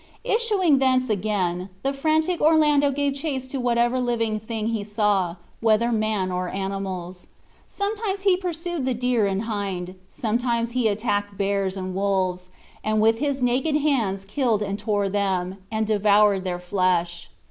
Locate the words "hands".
13.77-14.25